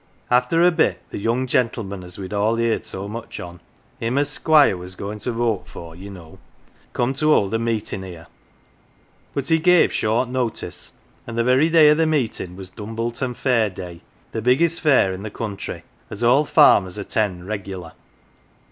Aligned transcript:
"After 0.41 0.63
a 0.63 0.71
bit 0.71 1.03
the 1.11 1.19
young 1.19 1.45
gentleman 1.45 2.03
as 2.03 2.17
we'd 2.17 2.33
all 2.33 2.55
heerd 2.55 2.85
so 2.85 3.07
much 3.07 3.39
on 3.39 3.59
him 3.99 4.17
as 4.17 4.29
Squire 4.31 4.75
was 4.75 4.95
going 4.95 5.19
to 5.19 5.31
vote 5.31 5.67
for, 5.67 5.95
ye 5.95 6.09
know 6.09 6.39
come 6.91 7.13
to 7.13 7.29
hold 7.31 7.53
a 7.53 7.59
meetin' 7.59 8.01
here. 8.01 8.25
But 9.35 9.49
he 9.49 9.59
gave 9.59 9.93
short 9.93 10.27
notice, 10.27 10.93
and 11.27 11.37
the 11.37 11.43
very 11.43 11.69
day 11.69 11.89
of 11.89 11.99
the 11.99 12.07
meetin' 12.07 12.55
was 12.55 12.71
Dumbleton 12.71 13.35
Fair 13.35 13.69
day, 13.69 14.01
the 14.31 14.41
biggest 14.41 14.81
fair 14.81 15.13
in 15.13 15.21
the 15.21 15.29
country, 15.29 15.83
as 16.09 16.23
all 16.23 16.45
farmers 16.45 16.97
attend 16.97 17.45
regular. 17.47 17.91